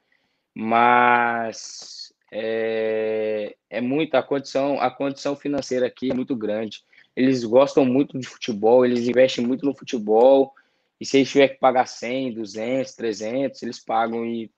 [0.55, 6.83] Mas é, é muita a condição, a condição financeira aqui é muito grande.
[7.17, 10.55] Eles gostam muito de futebol, eles investem muito no futebol.
[11.01, 14.51] E se eles tiver que pagar 100, 200, 300, eles pagam e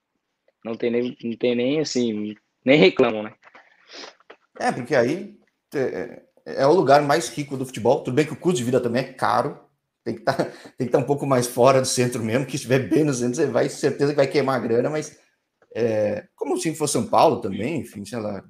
[0.65, 3.35] não tem nem, não tem nem assim, nem reclamam, né?
[4.59, 5.39] É, porque aí
[5.75, 8.03] é, é o lugar mais rico do futebol.
[8.03, 9.59] Tudo bem que o custo de vida também é caro.
[10.05, 10.33] Tem que tá,
[10.79, 13.47] estar tá um pouco mais fora do centro mesmo, que estiver bem no centro, você
[13.47, 15.20] vai certeza que vai queimar a grana, mas
[15.75, 18.45] é, como se for São Paulo também, enfim, sei lá.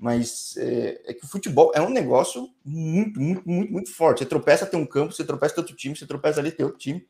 [0.00, 4.20] Mas é, é, que o futebol é um negócio muito, muito, muito, muito forte.
[4.20, 6.78] Você tropeça, tem um campo, você tropeça, tem outro time, você tropeça ali, tem outro
[6.78, 7.06] time.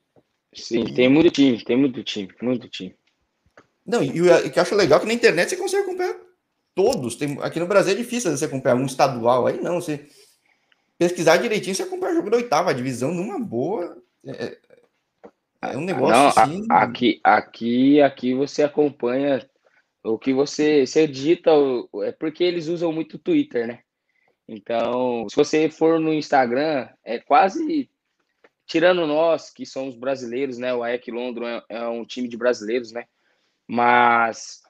[0.55, 0.95] Sim, e...
[0.95, 2.97] tem muito time, tem muito time, muito time.
[3.87, 6.17] Não, e o que eu acho legal é que na internet você consegue acompanhar
[6.75, 7.17] todos.
[7.17, 10.07] Tem, aqui no Brasil é difícil você acompanhar um estadual, aí não, você
[10.99, 13.97] pesquisar direitinho, você acompanha o jogo da oitava divisão numa boa.
[14.27, 14.59] É,
[15.63, 16.67] é um negócio não, assim.
[16.71, 19.49] Aqui, aqui, aqui você acompanha
[20.05, 21.51] o que você, você digita,
[22.05, 23.81] é porque eles usam muito o Twitter, né?
[24.47, 27.91] Então, se você for no Instagram, é quase
[28.67, 30.73] tirando nós que somos brasileiros, né?
[30.75, 33.05] O AEC Londres é, é um time de brasileiros, né?
[33.67, 34.63] Mas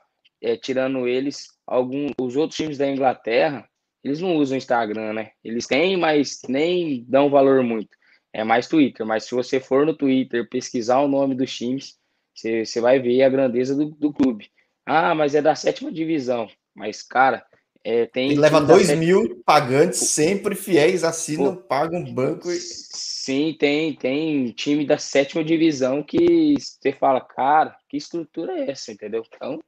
[0.43, 3.69] é, tirando eles, alguns os outros times da Inglaterra,
[4.03, 5.33] eles não usam Instagram, né?
[5.45, 7.98] Eles têm, mas nem dão valor muito.
[8.33, 9.05] É mais Twitter.
[9.07, 11.97] Mas se você for no Twitter pesquisar o nome dos times,
[12.35, 14.51] você, você vai ver a grandeza do, do clube.
[14.87, 16.49] Ah, mas é da sétima divisão.
[16.75, 17.45] Mas, cara,
[17.85, 22.51] É, tem Ele leva 2 mil pagantes, sempre fiéis, assinam, Pô, pagam banco.
[22.51, 22.59] E...
[22.59, 28.93] Sim, tem, tem time da sétima divisão que você fala, cara, que estrutura é essa,
[28.93, 29.23] entendeu?
[29.27, 29.59] Então,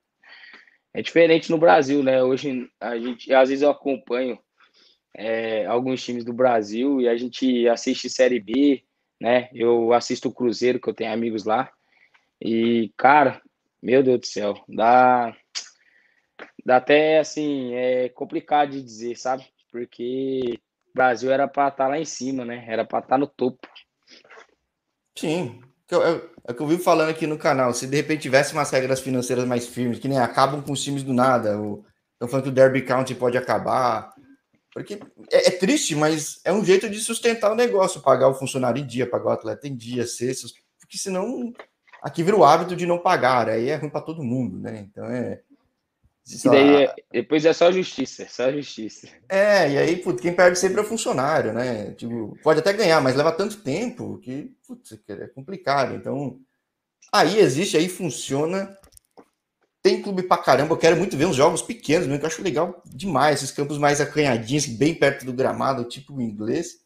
[0.92, 2.23] é diferente no Brasil, né?
[2.23, 4.38] Hoje, a gente, às vezes eu acompanho
[5.14, 8.83] é, alguns times do Brasil e a gente assiste Série B,
[9.20, 9.49] né?
[9.53, 11.70] Eu assisto o Cruzeiro, que eu tenho amigos lá.
[12.40, 13.40] E, cara,
[13.83, 15.37] meu Deus do céu, dá,
[16.64, 19.44] dá até assim, é complicado de dizer, sabe?
[19.70, 22.64] Porque o Brasil era para estar tá lá em cima, né?
[22.66, 23.68] Era para estar tá no topo.
[25.16, 25.61] Sim,
[25.92, 27.75] é, o que eu vivo falando aqui no canal.
[27.75, 31.03] Se de repente tivesse umas regras financeiras mais firmes, que nem acabam com os times
[31.03, 34.12] do nada, estão falando que o Derby County pode acabar.
[34.72, 38.83] Porque é, é, triste, mas é um jeito de sustentar o negócio, pagar o funcionário
[38.83, 41.52] em dia, pagar o atleta em dia, cestos, porque senão
[42.02, 44.87] aqui vira o hábito de não pagar, aí é ruim para todo mundo, né?
[44.88, 45.40] Então é.
[46.28, 49.09] E daí, é, depois é só justiça, só justiça.
[49.28, 51.92] É, e aí, putz, quem perde sempre é o funcionário, né?
[51.92, 55.96] Tipo, pode até ganhar, mas leva tanto tempo que putz, é complicado.
[55.96, 56.38] Então,
[57.12, 58.76] aí existe, aí funciona.
[59.82, 62.42] Tem clube pra caramba, eu quero muito ver uns jogos pequenos, mesmo, que eu acho
[62.42, 66.80] legal demais, esses campos mais acanhadinhos, bem perto do gramado, tipo inglês.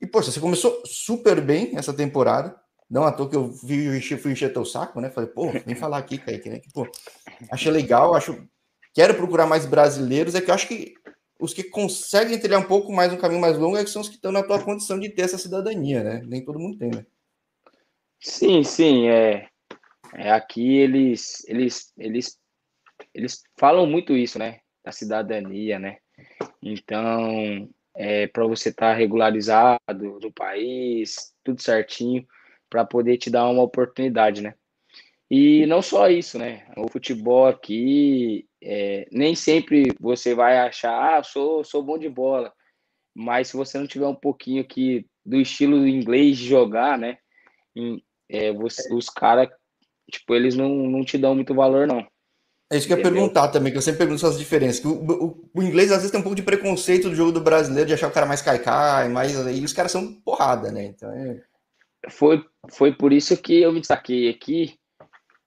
[0.00, 2.58] E, poxa, você começou super bem essa temporada.
[2.90, 5.10] Não à toa que eu vi, fui encher teu saco, né?
[5.10, 6.58] Falei, pô, vem falar aqui, Kaique, né?
[6.58, 6.88] Que, pô,
[7.52, 8.42] achei legal, acho.
[8.92, 10.94] Quero procurar mais brasileiros, é que eu acho que
[11.38, 14.08] os que conseguem trilhar um pouco mais um caminho mais longo é que são os
[14.08, 16.22] que estão na tua condição de ter essa cidadania, né?
[16.26, 17.06] Nem todo mundo tem, né?
[18.18, 19.48] Sim, sim, é.
[20.14, 22.38] É aqui eles, eles, eles,
[23.14, 24.60] eles falam muito isso, né?
[24.84, 25.98] Da cidadania, né?
[26.62, 32.26] Então, é, para você estar tá regularizado no país, tudo certinho,
[32.68, 34.54] para poder te dar uma oportunidade, né?
[35.30, 36.66] E não só isso, né?
[36.76, 42.52] O futebol aqui, é, nem sempre você vai achar, ah, sou, sou bom de bola.
[43.14, 47.18] Mas se você não tiver um pouquinho aqui do estilo inglês de jogar, né?
[47.76, 49.48] Em, é, você, os caras,
[50.10, 52.06] tipo, eles não, não te dão muito valor, não.
[52.72, 54.84] É isso que eu ia perguntar também, que eu sempre pergunto essas diferenças.
[54.84, 57.88] O, o, o, inglês às vezes tem um pouco de preconceito do jogo do brasileiro,
[57.88, 59.32] de achar o cara mais caicai, mais.
[59.32, 60.84] E os caras são porrada, né?
[60.84, 61.40] Então é
[62.08, 64.78] foi, foi por isso que eu me destaquei aqui.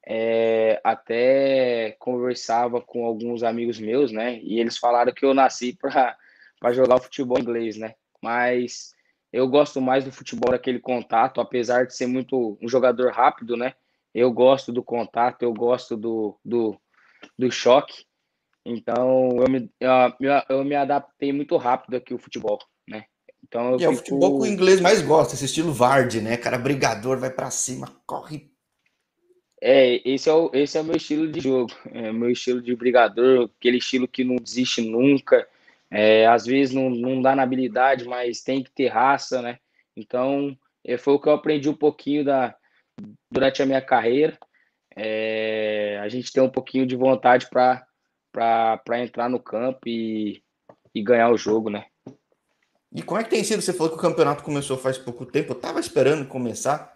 [0.05, 4.37] É, até conversava com alguns amigos meus, né?
[4.39, 7.95] E eles falaram que eu nasci para jogar o futebol inglês, né?
[8.21, 8.93] Mas
[9.31, 13.73] eu gosto mais do futebol daquele contato, apesar de ser muito um jogador rápido, né?
[14.13, 16.79] Eu gosto do contato, eu gosto do, do,
[17.37, 18.05] do choque.
[18.65, 23.05] Então eu me, eu, eu me adaptei muito rápido aqui o futebol, né?
[23.43, 26.37] Então, e é o futebol que o inglês mais gosta, esse estilo Vard, né?
[26.37, 28.49] Cara brigador, vai para cima, corre.
[29.61, 32.61] É, esse é o, esse é o meu estilo de jogo, é o meu estilo
[32.61, 35.47] de brigador, aquele estilo que não desiste nunca,
[35.89, 39.59] é, às vezes não, não dá na habilidade, mas tem que ter raça, né?
[39.95, 42.53] Então, é, foi o que eu aprendi um pouquinho da,
[43.31, 44.37] durante a minha carreira.
[44.95, 47.85] É, a gente tem um pouquinho de vontade para
[49.01, 50.43] entrar no campo e,
[50.93, 51.85] e ganhar o jogo, né?
[52.93, 53.61] E como é que tem sido?
[53.61, 56.93] Você falou que o campeonato começou faz pouco tempo, eu estava esperando começar.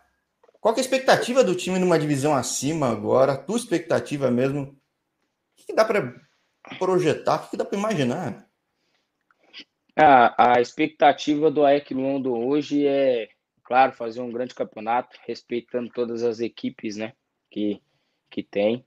[0.60, 3.34] Qual é a expectativa do time numa divisão acima agora?
[3.34, 4.64] A tua expectativa mesmo?
[4.64, 6.14] O que, dá para
[6.78, 7.46] projetar?
[7.46, 8.48] O que, dá para imaginar?
[9.96, 13.30] A, a expectativa do AEC London hoje é,
[13.68, 17.12] claro, fazer um grande campeonato, respeitando todas as equipes né,
[17.52, 17.82] que,
[18.30, 18.86] que tem.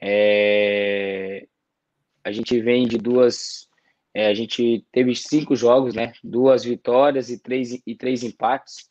[0.00, 1.46] É,
[2.24, 3.68] a gente vem de duas
[4.14, 6.14] é, a gente teve cinco jogos, né?
[6.24, 8.90] Duas vitórias e três, e três empates,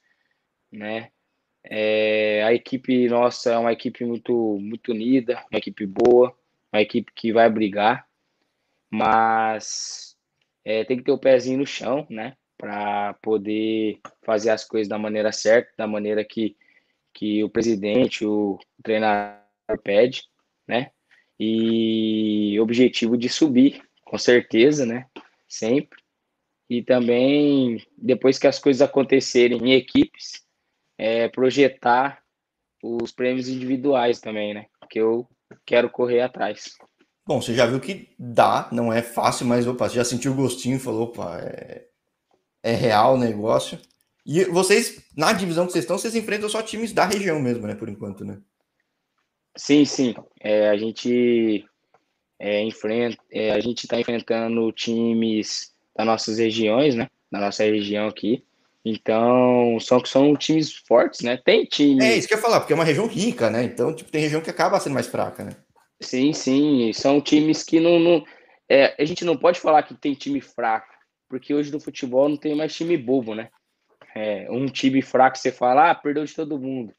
[0.71, 1.09] né?
[1.63, 6.38] É, a equipe nossa é uma equipe muito, muito unida, uma equipe boa,
[6.71, 8.07] uma equipe que vai brigar,
[8.88, 10.15] mas
[10.63, 12.38] é, tem que ter o pezinho no chão, né?
[12.57, 16.55] Para poder fazer as coisas da maneira certa, da maneira que,
[17.13, 19.41] que o presidente, o treinador
[19.83, 20.23] pede,
[20.67, 20.91] né?
[21.39, 25.07] E objetivo de subir com certeza, né?
[25.47, 25.99] Sempre.
[26.69, 30.43] E também, depois que as coisas acontecerem em equipes,
[30.97, 32.23] é, projetar
[32.81, 34.67] os prêmios individuais também, né?
[34.89, 35.27] Que eu
[35.65, 36.75] quero correr atrás.
[37.27, 40.35] Bom, você já viu que dá, não é fácil, mas opa, você já sentiu o
[40.35, 41.87] gostinho, falou, opa, é,
[42.65, 43.78] é real o negócio.
[44.25, 47.75] E vocês, na divisão que vocês estão, vocês enfrentam só times da região mesmo, né,
[47.75, 48.39] por enquanto, né?
[49.56, 50.15] Sim, sim.
[50.41, 51.63] É, a gente
[52.39, 57.08] é, enfrenta, é, a gente está enfrentando times das nossas regiões, né?
[57.32, 58.43] Da nossa região aqui.
[58.84, 61.38] Então, são que são times fortes, né?
[61.38, 62.04] Tem time.
[62.04, 63.63] É isso que eu ia falar, porque é uma região rica, né?
[63.63, 65.51] Então, tipo, tem região que acaba sendo mais fraca, né?
[66.01, 66.91] Sim, sim.
[66.93, 68.25] São times que não, não
[68.67, 70.88] é, a gente não pode falar que tem time fraco,
[71.27, 73.49] porque hoje no futebol não tem mais time bobo, né?
[74.15, 76.93] É, um time fraco você fala, ah, perdeu de todo mundo.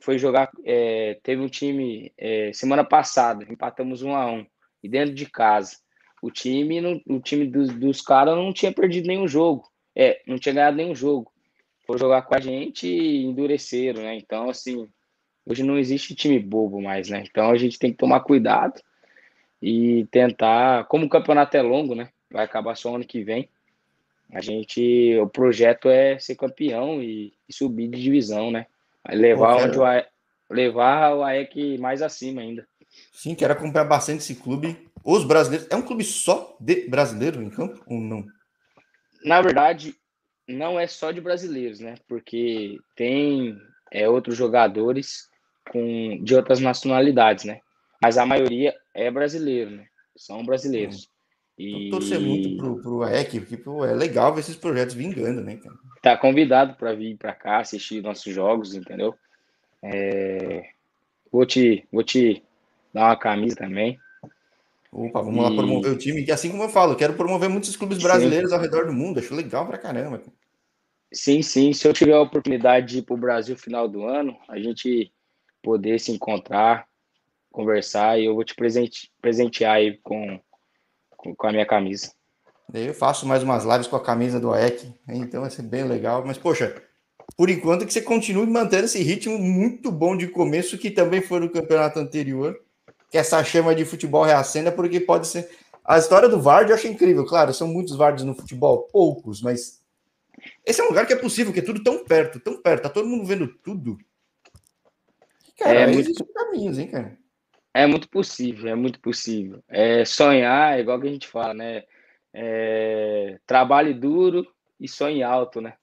[0.00, 4.46] Foi jogar, é, teve um time é, semana passada, empatamos um a um,
[4.82, 5.76] e dentro de casa.
[6.22, 10.38] O time, não, o time dos, dos caras não tinha perdido nenhum jogo, é, não
[10.38, 11.32] tinha ganhado nenhum jogo.
[11.86, 14.16] Foi jogar com a gente e endureceram, né?
[14.16, 14.88] Então, assim,
[15.44, 17.24] hoje não existe time bobo mais, né?
[17.28, 18.80] Então a gente tem que tomar cuidado
[19.60, 22.10] e tentar, como o campeonato é longo, né?
[22.30, 23.48] Vai acabar só ano que vem.
[24.32, 28.66] A gente, o projeto é ser campeão e, e subir de divisão, né?
[29.08, 30.08] Levar Pô, onde o AEC,
[30.50, 32.66] levar o AEC mais acima ainda.
[33.12, 34.76] Sim, quero acompanhar bastante esse clube.
[35.04, 38.24] Os brasileiros, é um clube só de brasileiro em campo ou não?
[39.24, 39.94] Na verdade,
[40.48, 41.96] não é só de brasileiros, né?
[42.08, 43.56] Porque tem
[43.92, 45.28] é, outros jogadores
[45.70, 47.60] com de outras nacionalidades, né?
[48.00, 49.86] Mas a maioria é brasileiro, né?
[50.16, 51.08] São brasileiros.
[51.58, 51.88] E...
[51.90, 55.76] torcer muito pro, pro AEC, porque pô, é legal ver esses projetos vingando, né, cara?
[56.02, 59.14] Tá convidado para vir para cá assistir nossos jogos, entendeu?
[59.82, 60.70] É...
[61.30, 62.42] Vou, te, vou te
[62.92, 63.98] dar uma camisa também.
[64.90, 65.48] Opa, vamos e...
[65.48, 68.56] lá promover o time, que assim como eu falo, quero promover muitos clubes brasileiros sim.
[68.56, 70.22] ao redor do mundo, acho legal pra caramba.
[71.12, 74.58] Sim, sim, se eu tiver a oportunidade de ir pro Brasil final do ano, a
[74.58, 75.12] gente
[75.62, 76.86] poder se encontrar,
[77.50, 80.40] conversar e eu vou te presente, presentear aí com,
[81.36, 82.12] com, a minha camisa.
[82.72, 86.24] Eu faço mais umas lives com a camisa do AEC, então vai ser bem legal.
[86.26, 86.82] Mas, poxa,
[87.36, 91.40] por enquanto que você continue mantendo esse ritmo muito bom de começo, que também foi
[91.40, 92.58] no campeonato anterior,
[93.10, 95.48] que essa chama de futebol reacenda, porque pode ser.
[95.84, 99.80] A história do Vard eu acho incrível, claro, são muitos Vards no futebol, poucos, mas
[100.64, 102.88] esse é um lugar que é possível, que é tudo tão perto, tão perto, tá
[102.88, 103.98] todo mundo vendo tudo.
[105.58, 107.18] Cara, é muito caminhos, hein, cara?
[107.74, 109.62] É muito possível, é muito possível.
[109.68, 111.82] É sonhar, é igual que a gente fala, né?
[112.32, 114.46] É, trabalhe duro
[114.78, 115.74] e sonhe alto, né?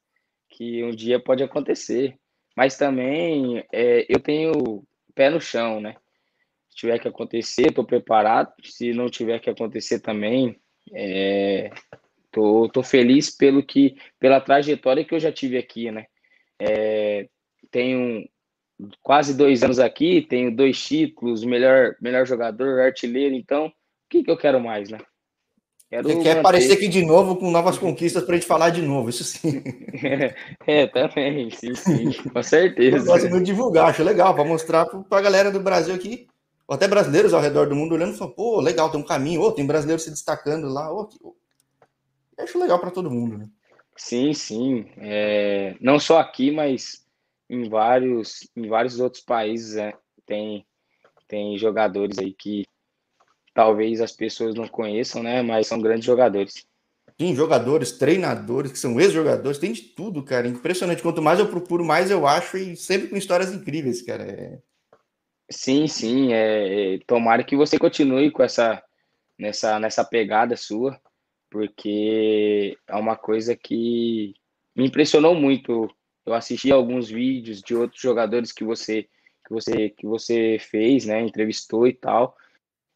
[0.49, 2.17] Que um dia pode acontecer.
[2.55, 5.95] Mas também é, eu tenho pé no chão, né?
[6.69, 8.53] Se tiver que acontecer, estou preparado.
[8.63, 10.57] Se não tiver que acontecer também,
[10.93, 11.71] é,
[12.31, 16.05] tô, tô feliz pelo que, pela trajetória que eu já tive aqui, né?
[16.57, 17.27] É,
[17.69, 18.29] tenho
[19.01, 23.71] quase dois anos aqui, tenho dois títulos, melhor, melhor jogador, artilheiro, então o
[24.09, 24.99] que, que eu quero mais, né?
[25.89, 28.81] Quero Você quer aparecer aqui de novo com novas conquistas para a gente falar de
[28.81, 29.61] novo, isso sim.
[30.01, 30.33] É,
[30.83, 32.97] é também, sim, sim, com certeza.
[32.97, 36.27] Eu gosto muito de divulgar, acho legal, para mostrar para a galera do Brasil aqui,
[36.65, 39.41] ou até brasileiros ao redor do mundo olhando e falando, pô, legal, tem um caminho,
[39.41, 41.09] oh, tem brasileiro se destacando lá, oh,
[42.39, 43.49] acho legal para todo mundo, né?
[43.97, 44.85] Sim, sim.
[44.97, 47.05] É, não só aqui, mas
[47.51, 49.93] em vários, em vários outros países é,
[50.25, 50.65] tem,
[51.27, 52.65] tem jogadores aí que
[53.53, 55.41] talvez as pessoas não conheçam, né?
[55.41, 56.65] Mas são grandes jogadores.
[57.19, 60.47] Sim, jogadores, treinadores, que são ex-jogadores, tem de tudo, cara.
[60.47, 61.03] Impressionante.
[61.03, 64.23] Quanto mais eu procuro, mais eu acho, e sempre com histórias incríveis, cara.
[64.23, 64.59] É...
[65.51, 66.31] Sim, sim.
[66.31, 68.81] É, é, tomara que você continue com essa
[69.37, 70.97] nessa, nessa pegada sua,
[71.49, 74.33] porque é uma coisa que
[74.73, 75.93] me impressionou muito
[76.31, 79.07] eu assisti alguns vídeos de outros jogadores que você
[79.45, 82.35] que você que você fez, né, entrevistou e tal,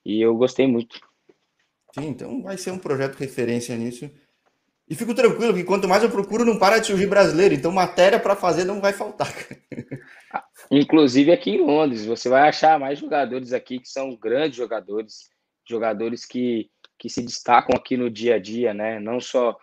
[0.05, 0.99] e eu gostei muito.
[1.93, 4.09] Sim, então vai ser um projeto referência nisso.
[4.87, 7.55] E fico tranquilo que quanto mais eu procuro, não para de surgir brasileiro.
[7.55, 9.27] Então, matéria para fazer não vai faltar.
[10.69, 15.29] Inclusive aqui em Londres, você vai achar mais jogadores aqui que são grandes jogadores,
[15.67, 16.69] jogadores que,
[16.99, 18.99] que se destacam aqui no dia a dia, né?
[18.99, 19.57] Não só,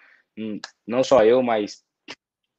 [0.84, 1.84] não só eu, mas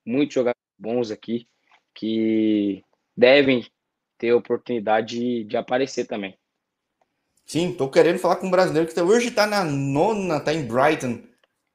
[0.05, 1.47] muitos jogadores bons aqui
[1.93, 2.83] que
[3.15, 3.65] devem
[4.17, 6.37] ter oportunidade de, de aparecer também.
[7.45, 10.65] Sim, tô querendo falar com um brasileiro que tá, hoje tá na nona, tá em
[10.65, 11.21] Brighton,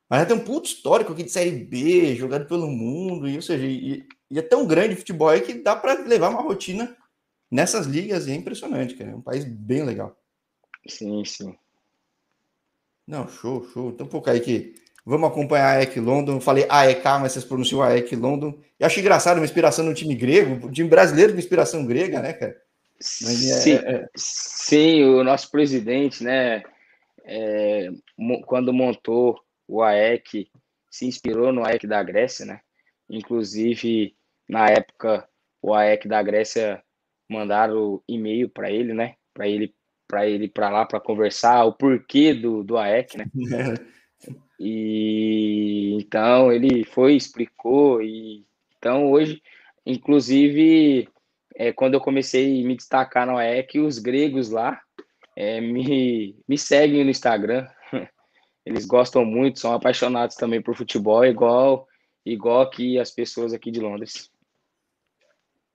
[0.08, 3.42] mas já tem um puto histórico aqui de Série B, jogado pelo mundo, e, ou
[3.42, 6.96] seja, e, e é tão grande o futebol aí que dá para levar uma rotina
[7.50, 10.18] nessas ligas, e é impressionante, cara, é um país bem legal.
[10.87, 11.54] Sim, sim.
[13.06, 13.90] Não, show, show.
[13.90, 14.74] Então, pô, Kaique,
[15.09, 16.35] Vamos acompanhar a EC London.
[16.35, 18.53] Eu falei AEK, mas vocês pronunciam a EC London.
[18.79, 22.35] Eu acho engraçado uma inspiração no time grego, um time brasileiro com inspiração grega, né,
[22.35, 22.55] cara?
[23.22, 24.09] Mas é, sim, é, é...
[24.14, 26.62] sim, o nosso presidente, né,
[27.24, 27.89] é,
[28.45, 30.51] quando montou o AEC,
[30.91, 32.61] se inspirou no AEC da Grécia, né?
[33.09, 34.14] Inclusive,
[34.47, 35.26] na época,
[35.62, 36.82] o AEC da Grécia
[37.26, 39.14] mandaram e-mail para ele, né?
[39.32, 39.74] Para ele
[40.07, 43.24] para ele para lá para conversar o porquê do, do AEC, né?
[44.59, 48.45] E então ele foi, explicou, e
[48.77, 49.43] então hoje,
[49.87, 51.09] inclusive,
[51.55, 54.81] é, quando eu comecei a me destacar no EEC, os gregos lá
[55.37, 57.66] é, me, me seguem no Instagram.
[58.66, 61.87] eles gostam muito, são apaixonados também por futebol, igual
[62.25, 64.31] igual que as pessoas aqui de Londres.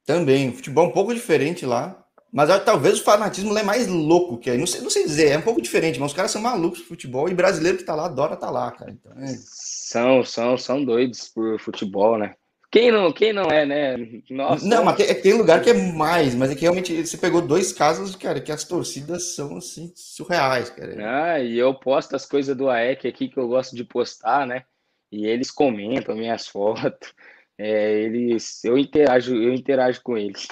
[0.06, 2.03] Também, futebol é um pouco diferente lá.
[2.34, 4.58] Mas talvez o fanatismo é mais louco que aí.
[4.58, 6.88] Não sei, não sei dizer, é um pouco diferente, mas os caras são malucos por
[6.88, 8.90] futebol e brasileiro que tá lá adora tá lá, cara.
[8.90, 9.36] Então, é...
[9.38, 12.34] São, são, são doidos por futebol, né?
[12.72, 13.96] Quem não, quem não é, né?
[14.32, 14.68] Nossa.
[14.68, 17.40] Não, mas tem, é tem, lugar que é mais, mas é que realmente você pegou
[17.40, 20.96] dois casos, cara, que as torcidas são assim surreais, cara.
[21.34, 24.64] Ah, e eu posto as coisas do AEC aqui que eu gosto de postar, né?
[25.12, 27.14] E eles comentam minhas fotos.
[27.60, 30.48] É, eles, eu interajo, eu interajo com eles.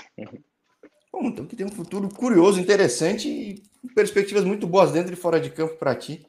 [1.11, 5.39] Bom, então que tem um futuro curioso, interessante e perspectivas muito boas dentro e fora
[5.39, 6.25] de campo para ti.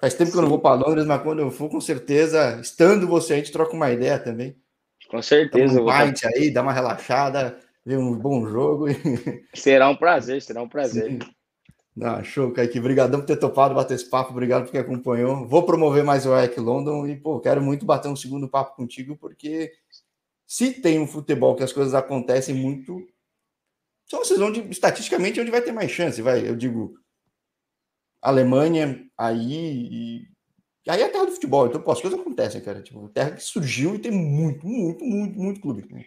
[0.00, 3.06] Faz tempo que eu não vou para Londres, mas quando eu for, com certeza, estando
[3.06, 4.56] você, a gente troca uma ideia também.
[5.08, 5.80] Com certeza.
[5.80, 6.28] Um pint tá...
[6.34, 8.86] aí, dá uma relaxada, ver um bom jogo.
[9.54, 11.10] Será um prazer, será um prazer.
[11.10, 11.18] Sim.
[12.02, 12.78] Ah, show, Kaique.
[12.78, 14.32] Obrigadão por ter topado bater esse papo.
[14.32, 15.46] Obrigado por quem acompanhou.
[15.46, 19.16] Vou promover mais o EC London e, pô, quero muito bater um segundo papo contigo,
[19.16, 19.72] porque
[20.46, 23.06] se tem um futebol que as coisas acontecem muito,
[24.06, 26.46] são esses onde, estatisticamente, onde vai ter mais chance, vai.
[26.46, 26.94] Eu digo,
[28.24, 30.22] Alemanha, aí.
[30.22, 30.28] E,
[30.88, 31.66] aí é a terra do futebol.
[31.66, 32.82] Então, pô, as coisas acontecem, cara.
[32.82, 35.86] Tipo, terra que surgiu e tem muito, muito, muito, muito clube.
[35.92, 36.04] Né,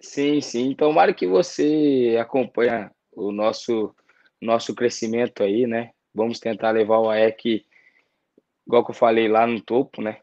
[0.00, 0.74] sim, sim.
[0.74, 3.94] Tomara que você acompanhe o nosso,
[4.40, 5.90] nosso crescimento aí, né?
[6.14, 7.66] Vamos tentar levar o AEC,
[8.66, 10.20] igual que eu falei, lá no topo, né?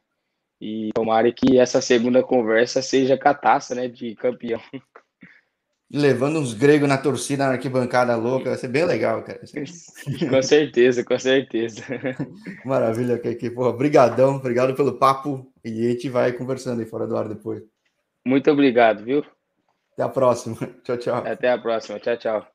[0.62, 3.88] E tomara que essa segunda conversa seja cataça, né?
[3.88, 4.62] De campeão.
[5.92, 9.42] Levando uns gregos na torcida, na arquibancada louca, vai ser bem legal, cara.
[10.30, 11.84] Com certeza, com certeza.
[12.64, 13.50] Maravilha, Kiki.
[13.50, 17.64] Porra, brigadão, obrigado pelo papo e a gente vai conversando aí fora do ar depois.
[18.26, 19.26] Muito obrigado, viu?
[19.94, 20.56] Até a próxima.
[20.84, 21.16] Tchau, tchau.
[21.26, 22.00] Até a próxima.
[22.00, 22.48] Tchau, tchau.